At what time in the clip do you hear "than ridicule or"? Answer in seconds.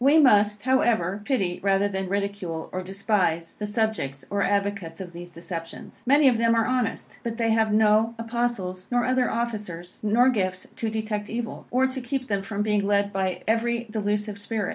1.87-2.81